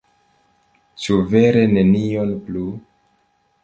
Ĉu 1.03 1.19
vere 1.35 1.69
nenion 1.77 2.35
plu? 2.49 2.69